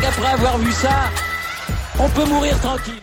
[0.00, 1.10] qu'après avoir vu ça,
[1.98, 2.94] on peut mourir tranquille.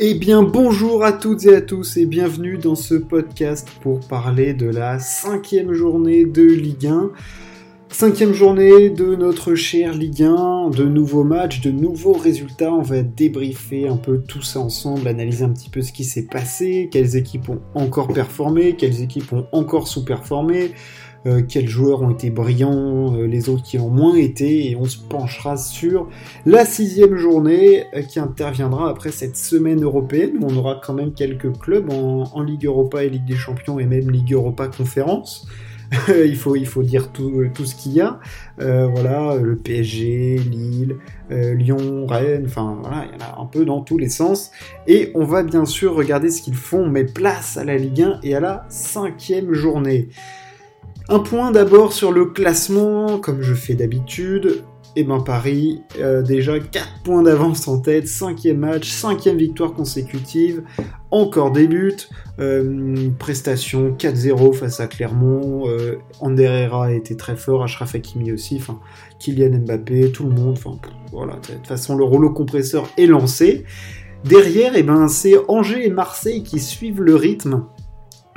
[0.00, 4.54] Eh bien bonjour à toutes et à tous et bienvenue dans ce podcast pour parler
[4.54, 7.10] de la cinquième journée de Ligue 1.
[7.90, 12.72] Cinquième journée de notre cher Ligue 1, de nouveaux matchs, de nouveaux résultats.
[12.72, 16.26] On va débriefer un peu tout ça ensemble, analyser un petit peu ce qui s'est
[16.26, 20.72] passé, quelles équipes ont encore performé, quelles équipes ont encore sous-performé,
[21.26, 24.84] euh, quels joueurs ont été brillants, euh, les autres qui ont moins été, et on
[24.84, 26.08] se penchera sur
[26.46, 31.12] la sixième journée euh, qui interviendra après cette semaine européenne où on aura quand même
[31.12, 35.48] quelques clubs en, Ligue Europa et Ligue des Champions et même Ligue Europa Conférence.
[36.08, 38.20] il, faut, il faut dire tout, tout ce qu'il y a.
[38.58, 40.96] Voilà, le PSG, Lille,
[41.30, 44.50] Lyon, Rennes, enfin voilà, il y en a un peu dans tous les sens.
[44.86, 48.20] Et on va bien sûr regarder ce qu'ils font, mais place à la Ligue 1
[48.22, 50.10] et à la cinquième journée.
[51.10, 54.62] Un point d'abord sur le classement, comme je fais d'habitude.
[54.94, 60.64] Et ben Paris, euh, déjà 4 points d'avance en tête, 5 match, 5 victoire consécutive,
[61.10, 61.96] encore des buts,
[62.40, 68.60] euh, prestation 4-0 face à Clermont, euh, Ander Herrera été très fort, Achraf Hakimi aussi,
[69.18, 70.76] Kylian Mbappé, tout le monde, enfin
[71.12, 73.64] voilà, de toute façon le rouleau compresseur est lancé.
[74.24, 77.66] Derrière, et ben, c'est Angers et Marseille qui suivent le rythme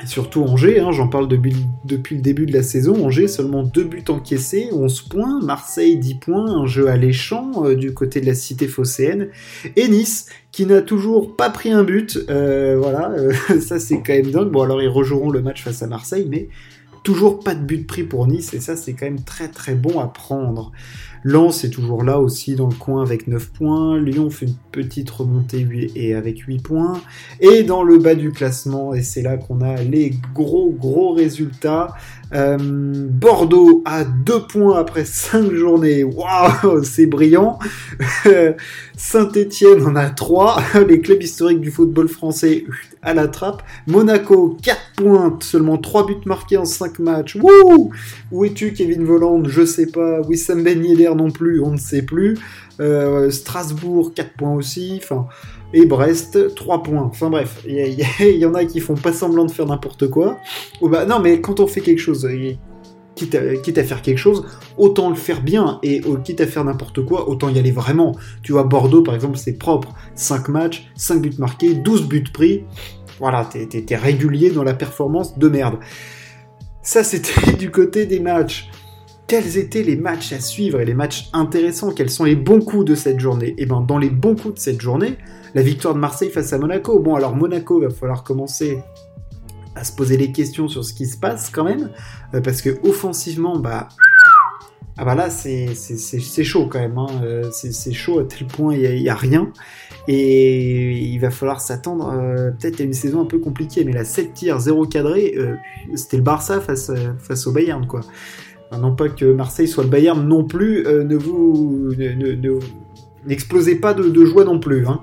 [0.05, 4.03] surtout Angers, hein, j'en parle depuis, le début de la saison, Angers seulement 2 buts
[4.09, 8.67] encaissés, 11 points, Marseille 10 points, un jeu alléchant euh, du côté de la cité
[8.67, 9.29] phocéenne,
[9.75, 14.13] et Nice qui n'a toujours pas pris un but, euh, voilà, euh, ça c'est quand
[14.13, 16.49] même dingue, bon alors ils rejoueront le match face à Marseille, mais
[17.03, 19.99] toujours pas de but pris pour Nice, et ça c'est quand même très très bon
[19.99, 20.71] à prendre.
[21.23, 23.99] Lens est toujours là aussi dans le coin avec 9 points.
[23.99, 26.99] Lyon fait une petite remontée et avec 8 points.
[27.39, 31.93] Et dans le bas du classement, et c'est là qu'on a les gros gros résultats.
[32.33, 36.03] Euh, Bordeaux a 2 points après 5 journées.
[36.03, 37.59] Waouh, c'est brillant.
[38.97, 40.61] Saint-Etienne en a 3.
[40.87, 42.65] Les clubs historiques du football français
[43.01, 43.63] à la trappe.
[43.87, 47.35] Monaco 4 points, seulement 3 buts marqués en 5 matchs.
[47.35, 47.91] Wouh
[48.31, 50.21] Où es-tu Kevin Voland Je sais pas.
[50.21, 50.81] Wissam Ben
[51.15, 52.37] non plus, on ne sait plus.
[52.79, 54.99] Euh, Strasbourg 4 points aussi.
[55.01, 55.27] Enfin
[55.73, 57.03] et Brest 3 points.
[57.03, 60.37] Enfin bref, il y, en a qui font pas semblant de faire n'importe quoi.
[60.81, 62.27] Ou bah non, mais quand on fait quelque chose,
[63.15, 64.45] quitte à, quitte à, faire quelque chose,
[64.77, 68.15] autant le faire bien et quitte à faire n'importe quoi, autant y aller vraiment.
[68.43, 69.93] Tu vois, Bordeaux par exemple, c'est propre.
[70.15, 72.65] 5 matchs, 5 buts marqués, 12 buts pris.
[73.19, 75.75] Voilà, t'es régulier dans la performance de merde.
[76.81, 78.69] Ça, c'était du côté des matchs
[79.31, 82.83] quels étaient les matchs à suivre et les matchs intéressants, quels sont les bons coups
[82.83, 83.51] de cette journée?
[83.51, 85.17] Et eh bien dans les bons coups de cette journée,
[85.55, 86.99] la victoire de Marseille face à Monaco.
[86.99, 88.79] Bon alors Monaco, va falloir commencer
[89.73, 91.91] à se poser des questions sur ce qui se passe quand même,
[92.33, 93.87] euh, parce que offensivement, bah...
[94.97, 95.73] Ah bah là, c'est
[96.43, 97.07] chaud quand même, hein.
[97.23, 99.53] Euh, c'est chaud à tel point il n'y a, rien.
[100.09, 104.03] Et il va falloir s'attendre euh, peut-être à une saison un peu compliquée, mais la
[104.03, 105.37] 7 tirs, 0 cadré,
[105.95, 108.01] c'était le Barça face, face au Bayern, quoi
[108.77, 111.89] non pas que Marseille soit le Bayern non plus, euh, ne vous
[113.25, 114.87] n'explosez pas de, joie non plus.
[114.87, 115.01] Hein.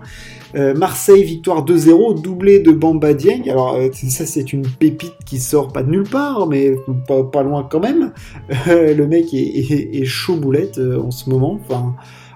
[0.55, 3.43] Euh, Marseille victoire 2-0, doublé de Bamba Dieng.
[3.51, 6.75] Alors euh, ça c'est une pépite qui sort pas de nulle part, mais
[7.07, 8.13] pas, loin quand même.
[8.67, 11.61] le mec est, chaud boulette en ce moment.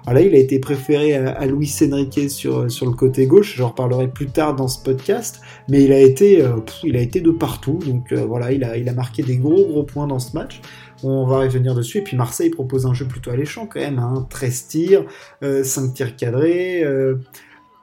[0.04, 3.54] Voilà, il a été préféré à, Luis Enrique sur, le côté gauche.
[3.56, 6.44] J'en reparlerai plus tard dans ce podcast, mais il a été,
[6.84, 7.78] été de partout.
[7.86, 10.60] Donc voilà, il a, marqué des gros gros points dans ce match.
[11.02, 11.98] On va revenir dessus.
[11.98, 13.98] Et puis Marseille propose un jeu plutôt alléchant quand même.
[13.98, 14.26] Hein.
[14.30, 15.04] 13 tirs,
[15.40, 16.84] 5 euh, tirs cadrés.
[16.84, 17.16] Euh,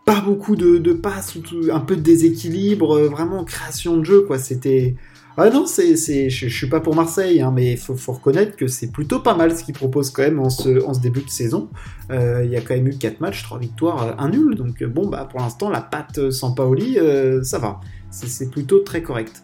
[0.05, 1.37] pas beaucoup de, passes,
[1.71, 4.39] un peu de déséquilibre, euh, vraiment création de jeu, quoi.
[4.39, 4.95] C'était.
[5.41, 8.67] Ah non, c'est, c'est, je, suis pas pour Marseille, hein, mais il faut, reconnaître que
[8.67, 11.69] c'est plutôt pas mal ce qu'ils proposent quand même en ce, début de saison.
[12.09, 14.55] Il y a quand même eu 4 matchs, 3 victoires, 1 nul.
[14.55, 16.97] Donc bon, bah pour l'instant, la patte sans Paoli,
[17.43, 17.79] ça va.
[18.11, 19.43] C'est, plutôt très correct.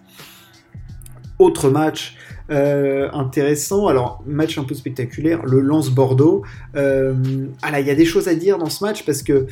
[1.37, 2.17] Autre match,
[2.49, 3.87] euh, intéressant.
[3.87, 6.43] Alors, match un peu spectaculaire, le Lance Bordeaux.
[6.75, 7.13] Euh,
[7.61, 9.47] ah il y a des choses à dire dans ce match parce que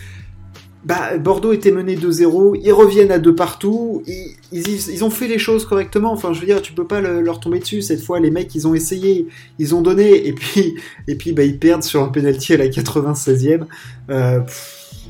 [0.86, 5.40] bah, Bordeaux était mené 2-0, ils reviennent à deux partout, ils, ils, ont fait les
[5.40, 6.12] choses correctement.
[6.12, 7.82] Enfin, je veux dire, tu peux pas leur tomber dessus.
[7.82, 9.28] Cette fois, les mecs, ils ont essayé,
[9.60, 10.76] ils ont donné, et puis,
[11.08, 13.66] et puis bah, ils perdent sur un penalty à la 96e.
[14.10, 14.42] Euh,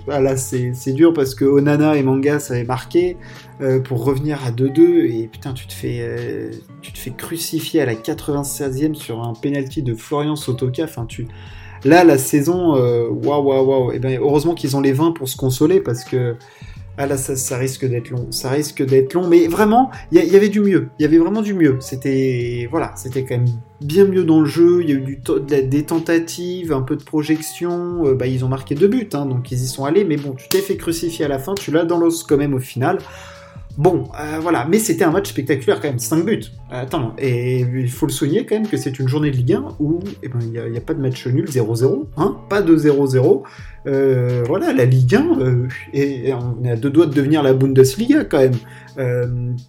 [0.08, 3.18] ah, là, c'est dur parce que Onana et Mangas avaient marqué.
[3.62, 6.50] Euh, pour revenir à 2-2 et putain tu te fais euh,
[6.82, 11.28] tu te fais crucifier à la 96e sur un penalty de Florian Sotoka enfin tu
[11.86, 15.28] là la saison euh, waouh waouh waouh et ben heureusement qu'ils ont les 20 pour
[15.28, 16.36] se consoler parce que
[16.96, 18.28] Ah là, ça, risque d'être long.
[18.32, 20.90] Ça risque d'être long, mais vraiment, il y, avait du mieux.
[21.00, 21.78] Il y avait vraiment du mieux.
[21.80, 23.48] C'était voilà, c'était quand même
[23.82, 24.84] bien mieux dans le jeu.
[24.84, 25.20] Il y a eu
[25.64, 28.06] des tentatives, un peu de projection.
[28.06, 30.04] Euh, bah, ils ont marqué deux buts, hein, donc ils y sont allés.
[30.04, 31.56] Mais bon, tu t'es fait crucifier à la fin.
[31.56, 33.00] Tu l'as dans l'os quand même au final.
[33.78, 36.44] Bon, euh, voilà, mais c'était un match spectaculaire quand même, 5 buts.
[36.70, 39.76] Attends, et il faut le souligner quand même que c'est une journée de Ligue 1
[39.80, 43.42] où eh ben, il n'y a, pas de match nul 0-0, hein, pas de 0-0.
[43.86, 47.54] Euh, voilà, la Ligue 1, euh, et, on est à deux doigts de devenir la
[47.54, 48.58] Bundesliga quand même.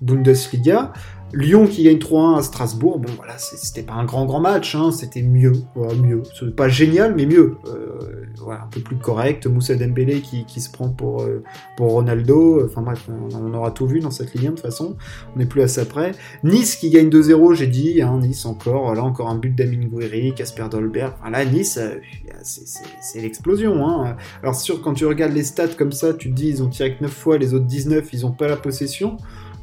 [0.00, 0.92] Bundesliga,
[1.34, 4.92] Lyon qui gagne 3-1 à Strasbourg, bon voilà, c'était pas un grand grand match, hein,
[4.92, 5.52] c'était mieux,
[6.00, 6.22] mieux.
[6.38, 7.56] C'est pas génial, mais mieux.
[7.66, 9.46] Euh, voilà, un peu plus correct.
[9.46, 11.42] Moussa Dembélé qui, qui se prend pour, euh,
[11.76, 12.64] pour Ronaldo.
[12.66, 14.96] Enfin bref, on, aura tout vu dans cette ligne de toute façon.
[15.34, 16.12] On n'est plus à ça près.
[16.44, 18.94] Nice qui gagne 2-0, j'ai dit, hein, Nice encore.
[18.94, 21.14] Là encore un but d'Amin Gouiri, Casper Dolberg.
[21.20, 21.96] Enfin, là, Nice, euh,
[22.42, 23.86] c'est l'explosion.
[23.88, 24.16] Hein.
[24.42, 26.94] Alors sûr, quand tu regardes les stats comme ça, tu te dis ils ont tiré
[26.96, 29.13] que 9 fois, les autres 19, ils ont pas la possession.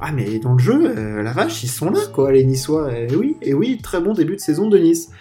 [0.04, 2.92] Ah mais dans le jeu, euh, la vache, ils sont là quoi, les Niçois.
[2.92, 5.12] Et oui, et oui, très bon début de saison de Nice.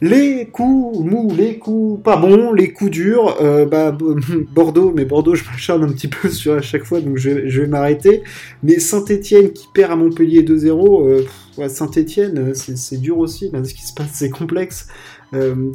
[0.00, 3.90] Les coups mous, les coups pas bons, les coups durs, euh, bah,
[4.54, 7.66] Bordeaux, mais Bordeaux, je m'acharne un petit peu sur à chaque fois, donc je, vais
[7.66, 8.22] m'arrêter.
[8.62, 11.24] Mais Saint-Etienne qui perd à Montpellier 2-0,
[11.58, 14.86] euh, Saint-Etienne, c'est dur aussi, ce qui se passe, c'est complexe.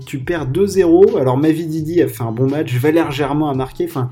[0.06, 4.10] tu perds 2-0, alors Mavididi a fait un bon match, Valère Germain a marqué, enfin,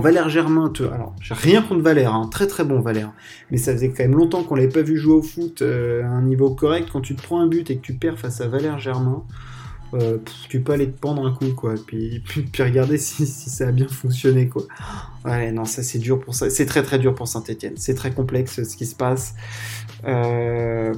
[0.00, 0.72] Valère Germain.
[0.92, 3.12] Alors, j'ai rien contre Valère, hein, très très bon Valère,
[3.50, 6.08] mais ça faisait quand même longtemps qu'on l'avait pas vu jouer au foot euh, à
[6.08, 6.88] un niveau correct.
[6.92, 9.24] Quand tu te prends un but et que tu perds face à Valère Germain,
[9.94, 10.18] euh,
[10.48, 11.74] tu peux aller te pendre un coup, quoi.
[11.86, 14.64] Puis, puis, regarder si, ça a bien fonctionné, quoi.
[15.24, 16.50] Ouais, non, ça c'est dur pour ça.
[16.50, 17.74] C'est très très dur pour Saint-Etienne.
[17.76, 19.34] C'est très complexe ce qui se passe.
[20.04, 20.92] Euh,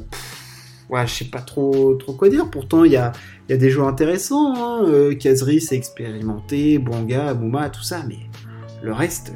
[0.89, 2.49] ouais, je sais pas trop, trop quoi dire.
[2.51, 3.13] Pourtant, il y a,
[3.49, 4.55] y a des joueurs intéressants.
[4.57, 4.85] Hein.
[4.89, 5.15] Euh,
[5.61, 6.79] c'est expérimenté.
[6.79, 8.19] Bonga, Mouma, tout ça, mais
[8.83, 9.33] le reste,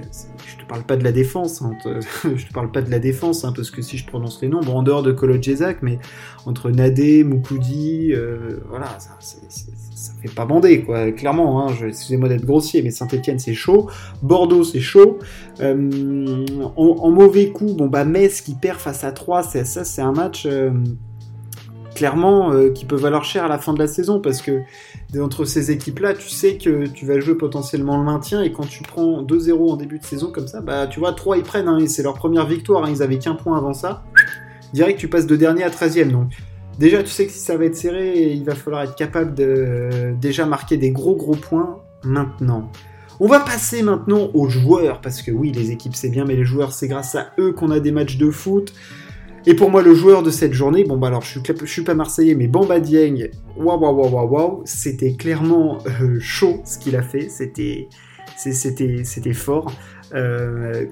[0.46, 1.72] je te parle pas de la défense, hein,
[2.24, 4.60] je te parle pas de la défense, hein, parce que si je prononce les noms,
[4.60, 5.36] en dehors de Kolo
[5.82, 5.98] mais
[6.46, 12.44] entre Nadé, Moukoudi, euh, voilà, ça, ça, fait pas bander, quoi, clairement, hein, excusez-moi d'être
[12.44, 13.88] grossier, mais Saint-Etienne c'est chaud,
[14.22, 15.18] Bordeaux c'est chaud,
[15.60, 16.46] euh,
[16.76, 20.46] en, mauvais coup, bon, bah, Metz qui perd face à 3, ça c'est un match...
[20.46, 20.70] Euh,
[22.00, 24.62] clairement qui peut valoir cher à la fin de la saison parce que
[25.20, 28.82] entre ces équipes-là, tu sais que tu vas jouer potentiellement le maintien et quand tu
[28.82, 31.78] prends 2-0 en début de saison comme ça, bah tu vois, 3 ils prennent, hein,
[31.88, 34.02] c'est leur première victoire, hein, ils avaient qu'un point avant ça.
[34.72, 36.32] Direct, tu passes de dernier à 13e donc.
[36.78, 40.14] Déjà, tu sais que si ça va être serré, il va falloir être capable de
[40.18, 42.72] déjà marquer des gros gros points maintenant.
[43.18, 46.46] On va passer maintenant aux joueurs, parce que oui, les équipes c'est bien, mais les
[46.46, 48.72] joueurs c'est grâce à eux qu'on a des matchs de foot.
[49.46, 51.94] Et pour moi, le joueur de cette journée, bon bah alors je suis, suis pas
[51.94, 57.02] marseillais, mais Bamba Dieng, waouh waouh waouh waouh, c'était clairement euh, chaud ce qu'il a
[57.02, 57.88] fait, c'était
[58.36, 59.72] c'était c'était fort.
[60.14, 60.86] Euh,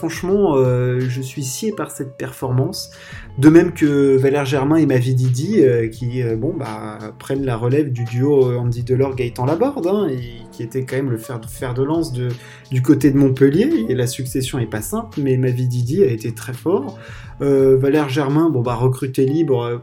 [0.00, 2.90] franchement, euh, je suis scié par cette performance.
[3.36, 7.92] De même que Valère Germain et Mavididi, euh, qui euh, bon, bah, prennent la relève
[7.92, 10.08] du duo Andy Delors Gaëtan Laborde, hein,
[10.52, 11.38] qui était quand même le fer,
[11.74, 13.94] de lance du côté de Montpellier.
[13.94, 16.98] La succession est pas simple, mais Mavididi a été très fort.
[17.40, 19.82] Valère Germain, bon bah recruté libre,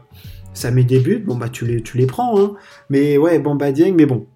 [0.52, 2.40] ça met des buts, bon bah tu les, tu les prends.
[2.40, 2.54] Hein.
[2.90, 4.26] Mais ouais, Bamba Dieng, mais bon,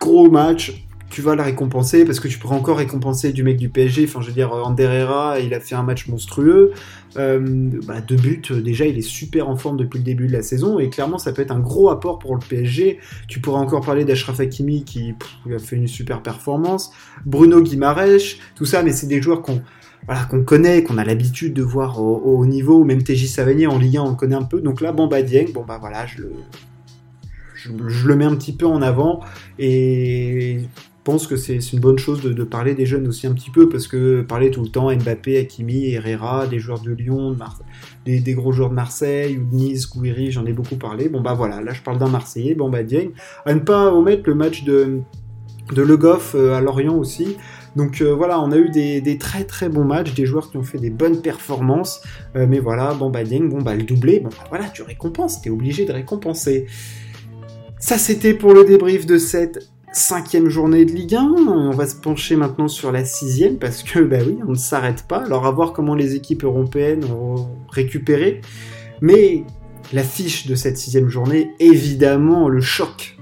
[0.00, 3.68] gros match, tu vas la récompenser parce que tu pourrais encore récompenser du mec du
[3.68, 4.04] PSG.
[4.04, 6.72] Enfin, je veux dire, Ander Herrera, il a fait un match monstrueux.
[7.16, 10.42] Euh, bah, deux buts, déjà, il est super en forme depuis le début de la
[10.42, 13.00] saison et clairement, ça peut être un gros apport pour le PSG.
[13.26, 15.14] Tu pourrais encore parler d'Ashraf Hakimi qui
[15.52, 16.92] a fait une super performance.
[17.26, 22.00] Bruno Guimaraes, tout ça, mais c'est des joueurs qu'on connaît, qu'on a l'habitude de voir
[22.00, 24.60] au, haut niveau, même TJ Savanier en Ligue 1, on connaît un peu.
[24.60, 26.32] Donc là, Bamba Dieng, bon bah voilà, je le,
[27.88, 29.20] je, le mets un petit peu en avant
[29.58, 30.60] et
[31.04, 33.86] pense que c'est une bonne chose de, parler des jeunes aussi un petit peu, parce
[33.86, 37.36] que parler tout le temps Mbappé, Hakimi, Herrera, des joueurs de Lyon,
[38.04, 41.08] des, gros joueurs de Marseille ou de Nice, Gouiri, j'en ai beaucoup parlé.
[41.08, 43.10] Bon bah voilà, là je parle d'un Marseillais, bon bah Dieng.
[43.46, 45.00] À ne pas omettre le match de,
[45.72, 47.36] de Le Goff euh, à Lorient aussi.
[47.76, 50.62] Donc euh, voilà, on a eu des, très très bons matchs, des joueurs qui ont
[50.62, 52.02] fait des bonnes performances.
[52.36, 55.40] Euh, mais voilà, bon bah Dieng, bon bah le doublé, bon bah voilà, tu récompenses,
[55.40, 56.66] t'es obligé de récompenser.
[57.78, 61.22] Ça c'était pour le débrief de cette cinquième journée de Ligue 1.
[61.48, 65.04] On va se pencher maintenant sur la sixième parce que, bah oui, on ne s'arrête
[65.06, 65.24] pas.
[65.24, 68.40] Alors à voir comment les équipes européennes ont récupéré.
[69.00, 69.44] Mais
[69.92, 73.16] la fiche de cette sixième journée, évidemment, le choc.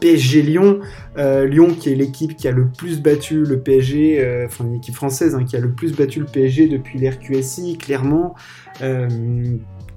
[0.00, 0.80] PSG Lyon,
[1.18, 4.76] euh, Lyon qui est l'équipe qui a le plus battu le PSG, euh, enfin une
[4.76, 8.34] équipe française hein, qui a le plus battu le PSG depuis l'RQSI, clairement.
[8.80, 9.08] Euh,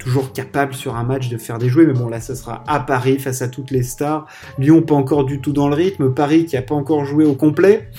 [0.03, 2.79] toujours capable sur un match de faire des jouets, mais bon là ça sera à
[2.79, 4.27] Paris face à toutes les stars.
[4.57, 7.33] Lyon pas encore du tout dans le rythme, Paris qui a pas encore joué au
[7.33, 7.89] complet.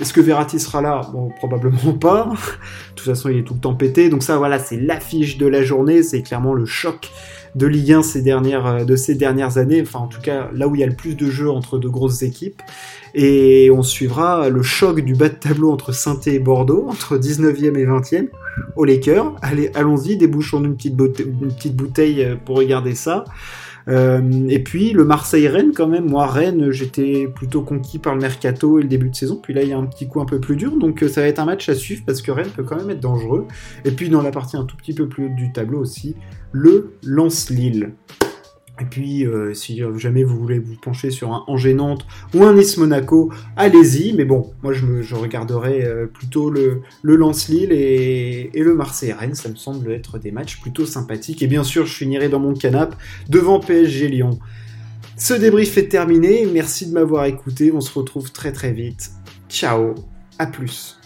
[0.00, 1.02] Est-ce que Verratti sera là?
[1.12, 2.24] Bon, probablement pas.
[2.24, 4.08] De toute façon, il est tout le temps pété.
[4.08, 6.02] Donc ça, voilà, c'est l'affiche de la journée.
[6.02, 7.10] C'est clairement le choc
[7.54, 9.82] de Ligue 1 ces dernières, euh, de ces dernières années.
[9.82, 11.90] Enfin, en tout cas, là où il y a le plus de jeux entre deux
[11.90, 12.62] grosses équipes.
[13.14, 17.76] Et on suivra le choc du bas de tableau entre saint et Bordeaux, entre 19e
[17.76, 18.28] et 20e,
[18.76, 19.36] au Lakers.
[19.40, 23.24] Allez, allons-y, débouchons une petite, une petite bouteille euh, pour regarder ça.
[23.86, 28.78] Euh, et puis le Marseille-Rennes quand même, moi Rennes j'étais plutôt conquis par le mercato
[28.78, 30.40] et le début de saison, puis là il y a un petit coup un peu
[30.40, 32.76] plus dur, donc ça va être un match à suivre parce que Rennes peut quand
[32.76, 33.46] même être dangereux.
[33.84, 36.16] Et puis dans la partie un tout petit peu plus haute du tableau aussi,
[36.52, 36.94] le
[37.50, 37.92] Lance-Lille.
[38.80, 42.54] Et puis, euh, si jamais vous voulez vous pencher sur un Angers Nantes ou un
[42.54, 44.14] Nice Monaco, allez-y.
[44.14, 49.36] Mais bon, moi je, regarderai euh, plutôt le, le Lance Lille et, le Marseille Rennes.
[49.36, 51.42] Ça me semble être des matchs plutôt sympathiques.
[51.42, 52.96] Et bien sûr, je finirai dans mon canap
[53.28, 54.40] devant PSG Lyon.
[55.16, 56.44] Ce débrief est terminé.
[56.52, 57.70] Merci de m'avoir écouté.
[57.72, 59.12] On se retrouve très très vite.
[59.48, 59.94] Ciao.
[60.40, 60.98] À plus.